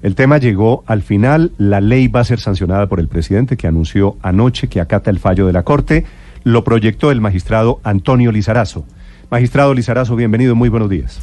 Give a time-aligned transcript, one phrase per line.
[0.00, 3.66] El tema llegó al final, la ley va a ser sancionada por el presidente que
[3.66, 6.04] anunció anoche que acata el fallo de la Corte,
[6.44, 8.84] lo proyectó el magistrado Antonio Lizarazo.
[9.28, 11.20] Magistrado Lizarazo, bienvenido, muy buenos días.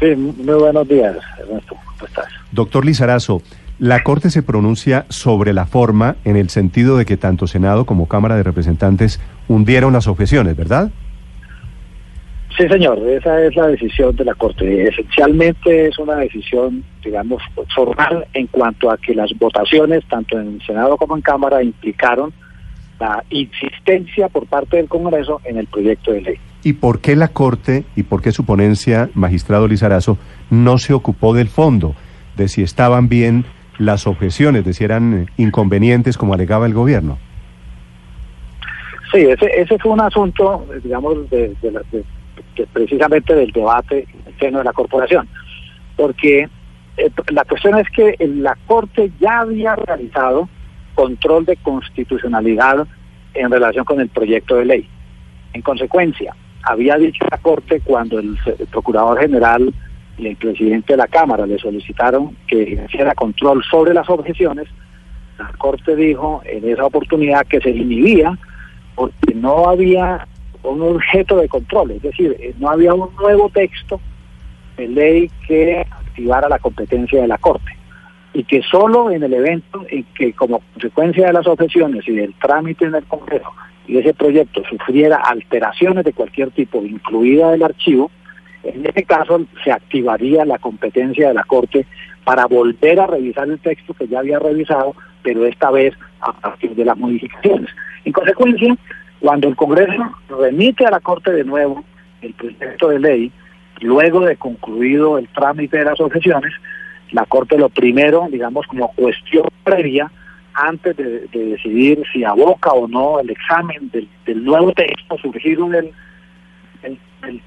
[0.00, 2.26] Sí, muy buenos días, Ernesto, ¿cómo estás?
[2.50, 3.42] Doctor Lizarazo,
[3.78, 8.08] la Corte se pronuncia sobre la forma en el sentido de que tanto Senado como
[8.08, 10.90] Cámara de Representantes hundieron las objeciones, ¿verdad?
[12.58, 14.88] Sí, señor, esa es la decisión de la Corte.
[14.88, 17.40] Esencialmente es una decisión, digamos,
[17.72, 22.32] formal en cuanto a que las votaciones, tanto en Senado como en Cámara, implicaron
[22.98, 26.34] la insistencia por parte del Congreso en el proyecto de ley.
[26.64, 30.18] ¿Y por qué la Corte y por qué su ponencia, magistrado Lizarazo,
[30.50, 31.94] no se ocupó del fondo,
[32.36, 33.44] de si estaban bien
[33.78, 37.18] las objeciones, de si eran inconvenientes como alegaba el gobierno?
[39.12, 42.04] Sí, ese, ese fue un asunto, digamos, de, de, de
[42.72, 45.28] precisamente del debate en el seno de la corporación.
[45.96, 46.48] Porque
[46.96, 50.48] eh, la cuestión es que la Corte ya había realizado
[50.94, 52.86] control de constitucionalidad
[53.34, 54.88] en relación con el proyecto de ley.
[55.52, 59.72] En consecuencia, había dicho la Corte cuando el, el Procurador General
[60.18, 64.66] y el presidente de la Cámara le solicitaron que hiciera control sobre las objeciones,
[65.38, 68.36] la Corte dijo en esa oportunidad que se inhibía
[68.96, 70.26] porque no había
[70.62, 74.00] un objeto de control, es decir, eh, no había un nuevo texto
[74.76, 77.76] de ley que activara la competencia de la Corte
[78.32, 82.34] y que solo en el evento en que como consecuencia de las objeciones y del
[82.34, 83.50] trámite en el Congreso
[83.86, 88.10] y ese proyecto sufriera alteraciones de cualquier tipo, incluida el archivo,
[88.62, 91.86] en ese caso se activaría la competencia de la Corte
[92.24, 96.74] para volver a revisar el texto que ya había revisado, pero esta vez a partir
[96.74, 97.70] de las modificaciones.
[98.04, 98.76] En consecuencia,
[99.20, 101.84] cuando el Congreso remite a la Corte de nuevo
[102.22, 103.32] el proyecto de ley,
[103.80, 106.52] luego de concluido el trámite de las objeciones,
[107.12, 110.10] la Corte lo primero, digamos, como cuestión previa,
[110.54, 115.92] antes de, de decidir si aboca o no el examen del, nuevo texto surgido del
[116.82, 116.98] el,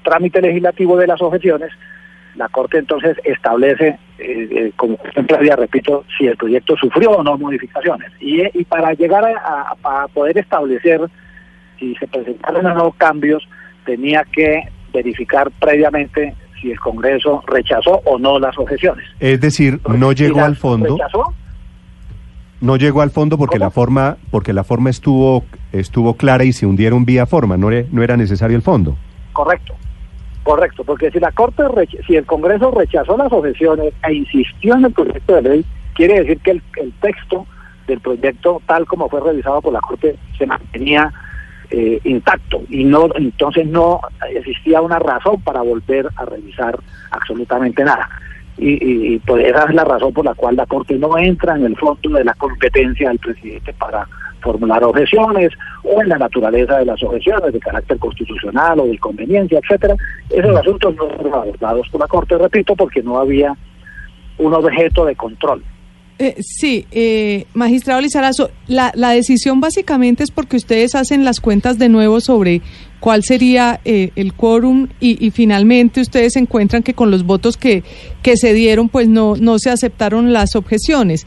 [0.02, 1.70] trámite legislativo de las objeciones,
[2.36, 7.22] la Corte entonces establece, eh, eh, como cuestión previa, repito, si el proyecto sufrió o
[7.22, 8.10] no modificaciones.
[8.20, 11.00] Y, y para llegar a poder establecer
[11.82, 13.46] si se presentaron o no cambios,
[13.84, 14.62] tenía que
[14.94, 19.04] verificar previamente si el Congreso rechazó o no las objeciones.
[19.18, 20.96] Es decir, no llegó al fondo.
[20.96, 21.34] ¿Rechazó?
[22.60, 23.66] No llegó al fondo porque ¿Cómo?
[23.66, 27.88] la forma porque la forma estuvo estuvo clara y se hundieron vía forma, no era,
[27.90, 28.96] no era necesario el fondo.
[29.32, 29.74] Correcto.
[30.44, 31.64] Correcto, porque si la Corte
[32.06, 35.64] si el Congreso rechazó las objeciones e insistió en el proyecto de ley,
[35.94, 37.46] quiere decir que el, el texto
[37.88, 41.12] del proyecto tal como fue revisado por la Corte se mantenía
[41.72, 44.00] eh, intacto y no entonces no
[44.30, 46.78] existía una razón para volver a revisar
[47.10, 48.08] absolutamente nada
[48.58, 51.64] y, y, pues esa es la razón por la cual la Corte no entra en
[51.64, 54.06] el fondo de la competencia del presidente para
[54.42, 59.58] formular objeciones o en la naturaleza de las objeciones de carácter constitucional o de conveniencia,
[59.58, 59.94] etcétera.
[60.28, 63.56] Esos asuntos no fueron abordados por la Corte, repito, porque no había
[64.38, 65.62] un objeto de control.
[66.18, 71.88] Eh, sí, eh, magistrado Lizarazo, la, decisión básicamente es porque ustedes hacen las cuentas de
[71.88, 72.60] nuevo sobre
[73.00, 77.82] cuál sería eh, el quórum y, y, finalmente ustedes encuentran que con los votos que,
[78.22, 81.26] que se dieron pues no, no se aceptaron las objeciones.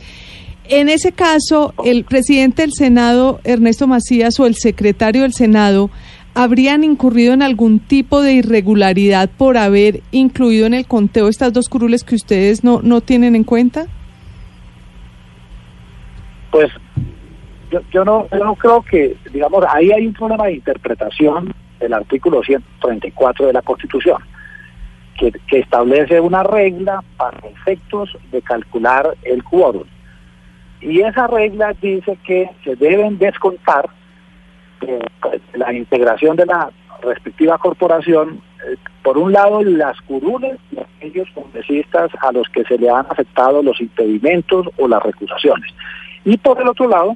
[0.68, 5.92] En ese caso, el presidente del Senado, Ernesto Macías, o el secretario del Senado,
[6.34, 11.70] ¿habrían incurrido en algún tipo de irregularidad por haber incluido en el conteo estas dos
[11.70, 13.88] curules que ustedes no, no tienen en cuenta?
[16.56, 16.72] Pues
[17.92, 23.52] yo, no, creo que, digamos, ahí hay un problema de interpretación del artículo 134 de
[23.52, 24.24] la Constitución,
[25.18, 29.84] que, establece una regla para efectos de calcular el quórum.
[30.80, 33.90] Y esa regla dice que se deben descontar
[34.80, 35.00] eh,
[35.56, 36.70] la integración de la
[37.02, 42.78] respectiva corporación, eh, por un lado las curules de aquellos congresistas a los que se
[42.78, 45.74] le han aceptado los impedimentos o las recusaciones
[46.26, 47.16] y por el otro lado,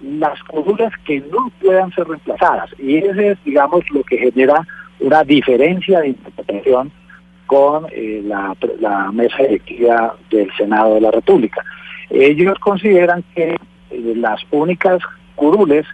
[0.00, 2.70] las curules que no puedan ser reemplazadas.
[2.78, 4.66] Y ese es, digamos, lo que genera
[5.00, 6.92] una diferencia de interpretación
[7.46, 11.64] con eh, la, la mesa directiva del Senado de la República.
[12.10, 13.56] Ellos consideran que
[13.90, 15.00] eh, las únicas
[15.34, 15.86] curules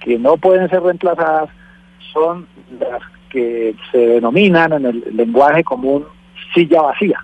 [0.00, 1.50] que no pueden ser reemplazadas
[2.12, 2.46] son
[2.78, 6.04] las que se denominan en el lenguaje común
[6.54, 7.20] silla vacía.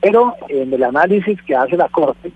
[0.00, 2.30] Pero en el análisis que hace la Corte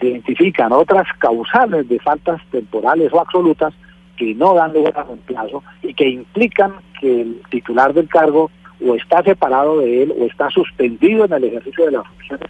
[0.00, 3.74] se identifican otras causales de faltas temporales o absolutas
[4.16, 8.50] que no dan lugar a reemplazo y que implican que el titular del cargo
[8.86, 12.48] o está separado de él o está suspendido en el ejercicio de las funciones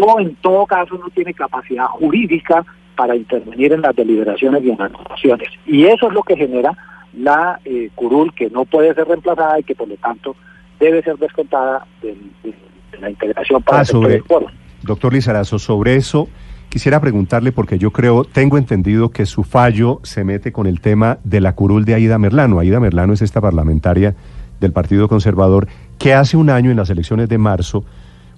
[0.00, 2.64] o en todo caso no tiene capacidad jurídica
[2.96, 5.48] para intervenir en las deliberaciones y en las votaciones.
[5.66, 6.76] Y eso es lo que genera
[7.14, 10.34] la eh, curul que no puede ser reemplazada y que por lo tanto
[10.80, 12.54] debe ser descontada de, de,
[12.92, 16.28] de la integración para Ah, el sector sobre, doctor Lizarazo, sobre eso
[16.72, 21.18] quisiera preguntarle porque yo creo, tengo entendido que su fallo se mete con el tema
[21.22, 22.58] de la curul de Aida Merlano.
[22.58, 24.14] Aida Merlano es esta parlamentaria
[24.58, 27.84] del Partido Conservador que hace un año en las elecciones de marzo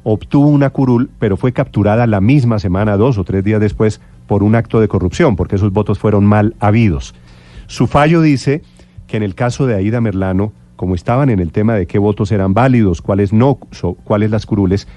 [0.03, 4.43] obtuvo una curul, pero fue capturada la misma semana, dos o tres días después, por
[4.43, 7.15] un acto de corrupción, porque esos votos fueron mal habidos.
[7.69, 8.63] Su fallo dice
[9.07, 12.33] que en el caso de Aida Merlano, como estaban en el tema de qué votos
[12.33, 14.89] eran válidos, cuáles no, so- cuáles las curules,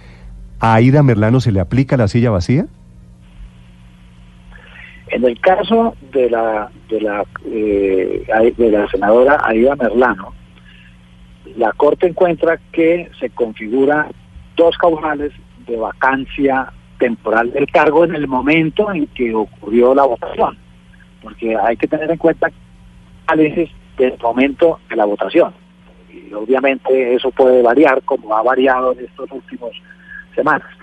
[0.59, 2.65] ¿a Aida Merlano se le aplica la silla vacía?
[5.09, 10.33] En el caso de la de la eh, de la senadora Aida Merlano,
[11.55, 14.09] la Corte encuentra que se configura
[14.55, 15.31] dos causales
[15.65, 20.57] de vacancia temporal del cargo en el momento en que ocurrió la votación,
[21.21, 22.51] porque hay que tener en cuenta
[23.27, 25.53] análisis del momento de la votación.
[26.11, 29.71] Y obviamente eso puede variar como ha variado en estos últimos
[30.35, 30.76] semanas.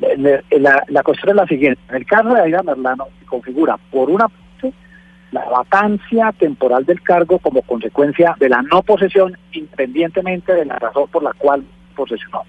[0.00, 1.80] La, la- la cuestión es la siguiente.
[1.88, 4.72] En el caso de Aida Merlano, se configura, por una parte,
[5.32, 11.08] la vacancia temporal del cargo como consecuencia de la no posesión, independientemente de la razón
[11.10, 11.64] por la cual
[11.96, 12.42] posesionó.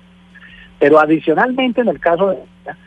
[0.79, 2.77] Pero adicionalmente, en el caso de ella,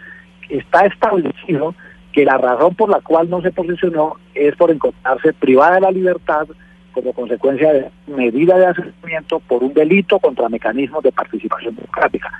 [0.48, 1.74] está establecido
[2.12, 5.90] que la razón por la cual no se posesionó es por encontrarse privada de la
[5.90, 6.46] libertad
[6.92, 12.30] como consecuencia de medida de asesinato por un delito contra mecanismos de participación democrática.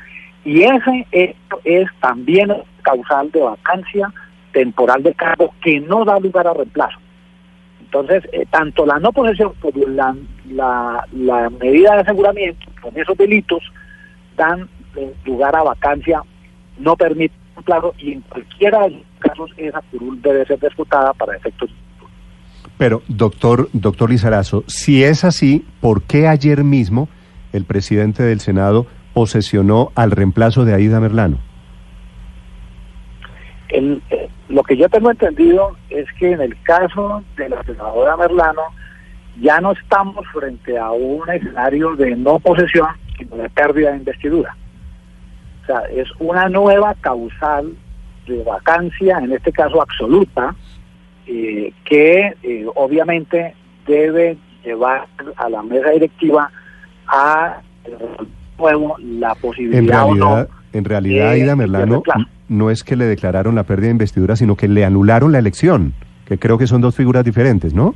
[0.44, 2.52] Y ese hecho es también
[2.82, 4.12] causal de vacancia
[4.52, 6.98] temporal de cargo que no da lugar a reemplazo.
[7.80, 10.16] Entonces, eh, tanto la no posesión como la,
[11.12, 13.62] la, medida de aseguramiento con esos delitos
[14.36, 16.22] dan eh, lugar a vacancia,
[16.78, 21.36] no permite reemplazo y en cualquiera de los casos esa curul debe ser disputada para
[21.36, 21.70] efectos
[22.78, 27.08] Pero, doctor, doctor Lizarazo, si es así, ¿por qué ayer mismo
[27.52, 31.38] el presidente del Senado posesionó al reemplazo de Aida Merlano?
[33.68, 38.62] Eh, lo que yo tengo entendido es que en el caso de la senadora Merlano
[39.40, 44.54] ya no estamos frente a un escenario de no posesión, sino de pérdida de investidura.
[45.62, 47.72] O sea, es una nueva causal
[48.26, 50.54] de vacancia, en este caso absoluta,
[51.26, 53.54] eh, que eh, obviamente
[53.86, 55.06] debe llevar
[55.36, 56.50] a la mesa directiva
[57.06, 57.60] a
[58.62, 62.02] nuevo la En posibilidad o no realidad, en realidad de- Aida de Merlano
[62.48, 65.92] no es que le declararon la pérdida de investidura, sino que le anularon la elección,
[66.26, 67.94] que creo que son dos figuras diferentes, ¿no?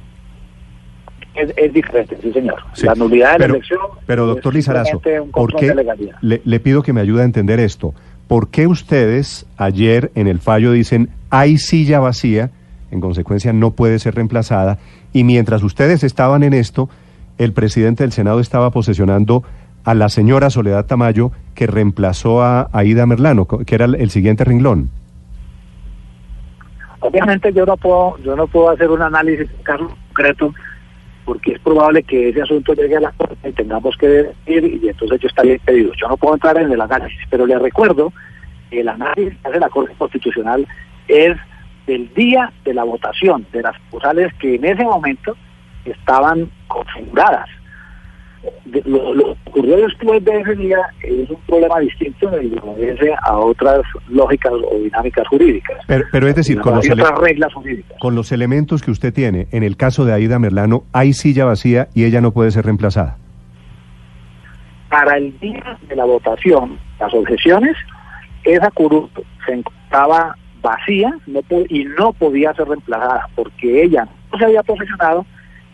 [1.34, 2.56] Es, es diferente, sí, señor.
[2.72, 3.80] Sí, La nulidad de pero- la elección.
[4.06, 5.02] Pero, doctor Lizarazo,
[5.32, 5.74] ¿por qué?
[6.22, 7.94] le pido que me ayude a entender esto.
[8.26, 12.50] ¿Por qué ustedes ayer en el fallo dicen hay silla vacía,
[12.90, 14.78] en consecuencia no puede ser reemplazada,
[15.12, 16.88] y mientras ustedes estaban en esto,
[17.38, 19.44] el presidente del Senado estaba posesionando
[19.86, 24.90] a la señora Soledad Tamayo, que reemplazó a Aida Merlano, que era el, siguiente renglón?
[26.98, 30.52] Obviamente yo no puedo, yo no puedo hacer un análisis caso concreto
[31.24, 34.88] porque es probable que ese asunto llegue a la corte y tengamos que decidir y
[34.88, 35.92] entonces yo estaría impedido.
[35.94, 38.12] Yo no puedo entrar en el análisis, pero le recuerdo
[38.72, 40.66] el análisis que hace la Corte Constitucional
[41.06, 41.36] es
[41.86, 45.36] del día de la votación de las causales que en ese momento
[45.84, 47.48] estaban configuradas.
[48.84, 53.36] Lo, lo que ocurrió después de ese día es un problema distinto y obedece a
[53.36, 55.78] otras lógicas o dinámicas jurídicas.
[55.86, 57.98] Pero, pero es decir, con los, otras reglas jurídicas.
[58.00, 61.88] con los elementos que usted tiene, en el caso de Aida Merlano, hay silla vacía
[61.94, 63.16] y ella no puede ser reemplazada.
[64.88, 67.76] Para el día de la votación, las objeciones,
[68.44, 69.08] esa curul
[69.44, 75.24] se encontraba vacía no y no podía ser reemplazada porque ella no se había posesionado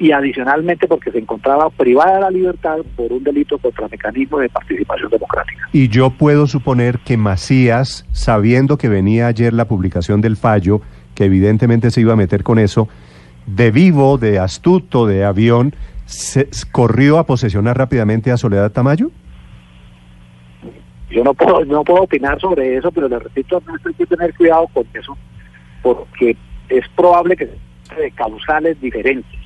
[0.03, 4.49] y adicionalmente porque se encontraba privada de la libertad por un delito contra mecanismo de
[4.49, 5.69] participación democrática.
[5.73, 10.81] Y yo puedo suponer que Macías, sabiendo que venía ayer la publicación del fallo,
[11.15, 12.89] que evidentemente se iba a meter con eso,
[13.47, 15.73] de vivo, de astuto, de avión,
[16.07, 19.13] ¿se, ¿corrió a posesionar rápidamente a Soledad Tamayo?
[21.11, 24.67] Yo no puedo, no puedo opinar sobre eso, pero le repito, hay que tener cuidado
[24.75, 25.17] con eso,
[25.81, 26.37] porque
[26.69, 29.42] es probable que de causales diferentes.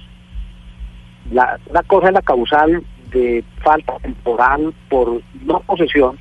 [1.33, 6.17] La, una cosa es la causal de falta temporal por no posesión,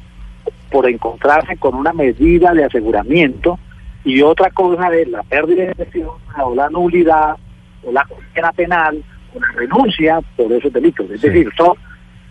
[0.71, 3.59] por encontrarse con una medida de aseguramiento,
[4.03, 6.09] y otra cosa es la pérdida de gestión
[6.43, 7.35] o la nulidad
[7.83, 9.03] o la condena penal
[9.35, 11.09] o la renuncia por esos delitos.
[11.11, 11.27] Es Sí.
[11.29, 11.73] decir, son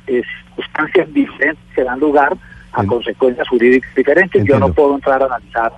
[0.06, 2.36] eh, circunstancias diferentes que dan lugar
[2.72, 4.32] a En- consecuencias jurídicas diferentes.
[4.34, 4.68] Yo Entiendo.
[4.68, 5.72] no puedo entrar a analizar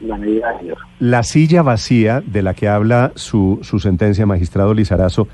[0.00, 0.78] la medida de ellos.
[1.00, 5.26] La silla vacía de la que habla su, su sentencia, magistrado Lizarazo,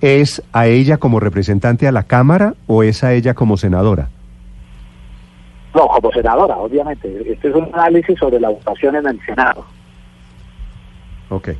[0.00, 4.08] ¿es a ella como representante a la Cámara o es a ella como senadora?
[5.74, 7.32] No, como senadora, obviamente.
[7.32, 9.64] Este es un análisis sobre la votación en el Senado.
[11.28, 11.50] Ok.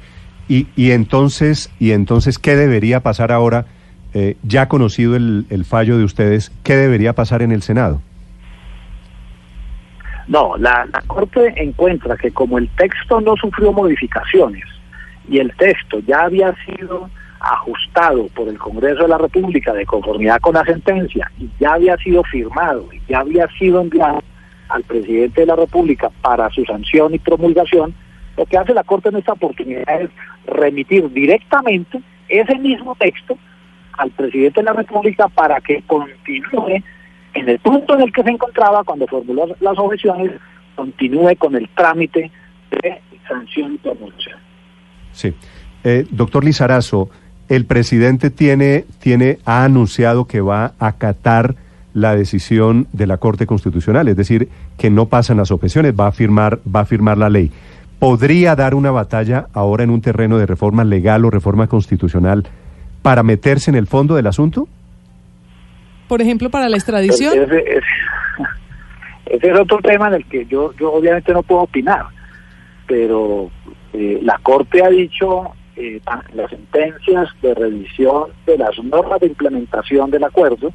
[0.49, 3.67] Y, y entonces, y entonces, ¿qué debería pasar ahora?
[4.15, 8.01] Eh, ya conocido el, el fallo de ustedes, ¿qué debería pasar en el Senado?
[10.27, 14.65] No, la, la Corte encuentra que como el texto no sufrió modificaciones
[15.29, 20.41] y el texto ya había sido ajustado por el Congreso de la República de conformidad
[20.41, 24.23] con la sentencia y ya había sido firmado y ya había sido enviado
[24.69, 27.95] al presidente de la República para su sanción y promulgación,
[28.37, 30.11] lo que hace la Corte en esta oportunidad es
[30.47, 33.39] remitir directamente ese mismo texto
[33.95, 36.83] al presidente de la República para que continúe
[37.35, 40.33] en el punto en el que se encontraba cuando formuló las objeciones,
[40.75, 42.31] continúe con el trámite
[42.71, 44.39] de sanción y promulgación.
[45.13, 45.35] Sí.
[45.85, 47.11] Eh, doctor Lizarazo,
[47.49, 51.55] el presidente tiene, tiene, ha anunciado que va a acatar
[51.95, 56.13] la decisión de la Corte Constitucional, es decir, que no pasan las objeciones, va a
[56.13, 57.51] firmar, va a firmar la ley.
[57.99, 62.47] ¿Podría dar una batalla ahora en un terreno de reforma legal o reforma constitucional
[63.03, 64.69] para meterse en el fondo del asunto?
[66.07, 67.33] Por ejemplo, para la extradición.
[67.37, 67.83] Ese, ese-
[69.37, 72.05] ese es otro tema en el que yo, yo obviamente no puedo opinar,
[72.87, 73.51] pero
[73.93, 76.01] eh, la Corte ha dicho eh,
[76.35, 80.73] las sentencias de revisión de las normas de implementación del acuerdo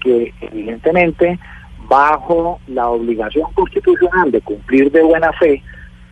[0.00, 1.38] que evidentemente
[1.88, 5.62] bajo la obligación constitucional de cumplir de buena fe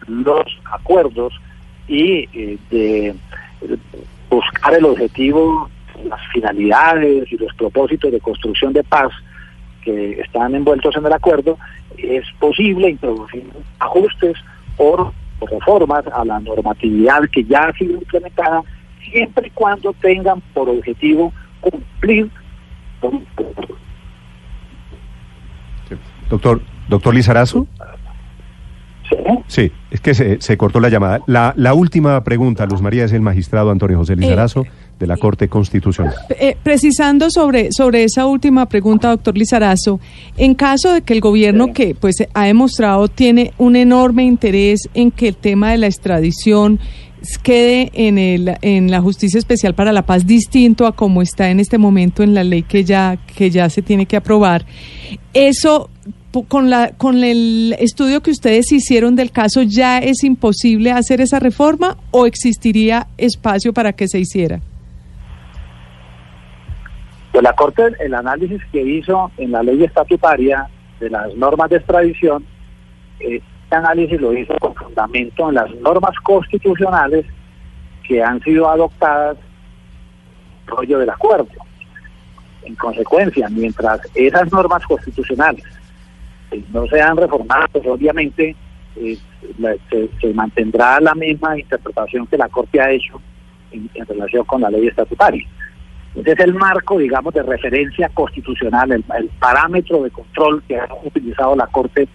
[0.06, 1.34] los acuerdos
[1.88, 3.14] y eh, de
[4.30, 5.68] buscar el objetivo,
[6.04, 9.12] las finalidades y los propósitos de construcción de paz
[9.82, 11.58] que están envueltos en el acuerdo,
[11.98, 13.44] es posible introducir
[13.78, 14.36] ajustes
[14.78, 18.62] o reformas a la normatividad que ya ha sido implementada,
[19.10, 22.30] siempre y cuando tengan por objetivo cumplir
[23.00, 23.24] con
[26.28, 27.66] Doctor, doctor Lizarazo.
[29.08, 29.16] ¿Sí?
[29.46, 31.20] Sí, es que se, se cortó la llamada.
[31.26, 34.66] La, la última pregunta, Luz María, es el magistrado Antonio José Lizarazo
[34.98, 36.14] de la Corte Constitucional.
[36.30, 40.00] Eh, precisando sobre, sobre esa última pregunta, doctor Lizarazo,
[40.36, 45.10] en caso de que el gobierno, que pues ha demostrado tiene un enorme interés en
[45.10, 46.80] que el tema de la extradición
[47.42, 51.60] quede en, el, en la Justicia Especial para la Paz distinto a como está en
[51.60, 54.64] este momento en la ley que ya, que ya se tiene que aprobar,
[55.34, 55.90] eso
[56.48, 61.38] con, la, con el estudio que ustedes hicieron del caso, ¿ya es imposible hacer esa
[61.38, 64.60] reforma o existiría espacio para que se hiciera?
[67.36, 71.76] Pues la Corte, el análisis que hizo en la ley estatutaria de las normas de
[71.76, 72.46] extradición,
[73.20, 77.26] este análisis lo hizo con fundamento en las normas constitucionales
[78.08, 79.36] que han sido adoptadas
[80.64, 81.46] rollo del acuerdo.
[82.62, 85.66] En consecuencia, mientras esas normas constitucionales
[86.52, 88.56] eh, no sean reformadas, pues obviamente
[88.96, 89.18] eh,
[90.22, 93.20] se, mantendrá la misma interpretación que la Corte ha hecho
[93.72, 95.46] en relación con la ley estatutaria.
[96.16, 100.88] Ese es el marco, digamos, de referencia constitucional, el, el parámetro de control que ha
[101.04, 102.08] utilizado la Corte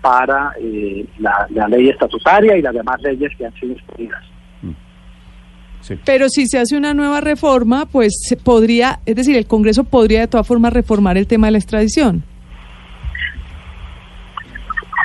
[0.00, 4.22] para eh, la, la ley estatutaria y las demás leyes que han sido expedidas.
[5.82, 5.98] Sí.
[6.04, 10.20] Pero si se hace una nueva reforma, pues se podría, es decir, el Congreso podría
[10.20, 12.22] de todas formas reformar el tema de la extradición.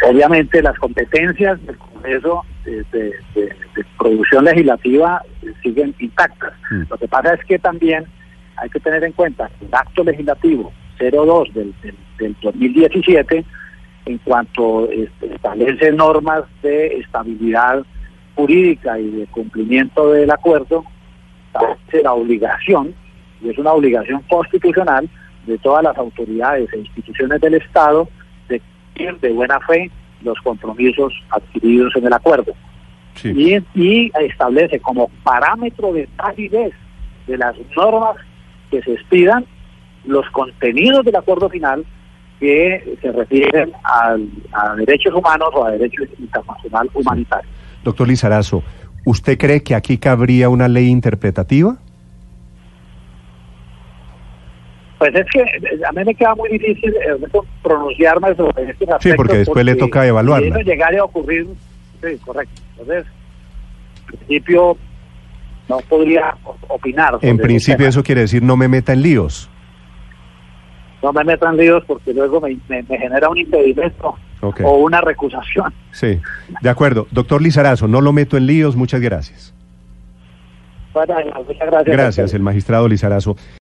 [0.08, 6.54] Obviamente las competencias del Congreso de, de- de- de producción legislativa eh, siguen intactas.
[6.70, 6.84] Mm.
[6.90, 8.06] Lo que pasa es que también
[8.58, 13.46] hay que tener en cuenta que el acto legislativo 02 del, del, del 2017,
[14.06, 17.84] en cuanto este, establece normas de estabilidad
[18.36, 20.86] jurídica y de cumplimiento del acuerdo,
[21.48, 22.94] establece la obligación,
[23.42, 25.10] y es una obligación constitucional,
[25.46, 28.10] de todas las autoridades e instituciones del Estado
[28.50, 29.92] de cumplir de buena fe
[30.24, 32.54] los compromisos adquiridos en el acuerdo
[33.14, 33.32] Sí.
[33.76, 36.74] y, y establece como parámetro de validez
[37.28, 38.18] de las normas
[38.72, 39.46] que se expidan
[40.06, 41.86] los contenidos del acuerdo final
[42.40, 47.50] que se refieren al- a derechos humanos o a derechos internacional humanitario.
[47.84, 48.62] Doctor Lizarazo,
[49.06, 51.78] ¿usted cree que aquí cabría una ley interpretativa?
[54.98, 55.42] Pues es que
[55.88, 57.28] a mí me queda muy difícil eh,
[57.62, 59.16] pronunciarme sobre estos aspectos.
[59.18, 60.58] porque después le toca evaluarla.
[60.64, 61.48] Llegara a ocurrir,
[62.02, 62.62] sí, correcto.
[62.72, 63.06] Entonces,
[64.12, 64.78] en principio,
[65.70, 66.36] no podría
[66.68, 67.14] opinar.
[67.14, 69.50] sobre En principio eso quiere decir no me meta en líos.
[71.04, 75.74] No me metan líos porque luego me, me- me genera un impedimento o una recusación.
[75.92, 76.20] Sí,
[76.62, 77.08] de acuerdo.
[77.12, 79.54] Doctor Lizarazo, no lo meto en líos, muchas gracias.
[80.94, 81.16] Bueno,
[81.48, 81.86] muchas gracias.
[81.98, 83.36] Gracias, el magistrado Lizarazo.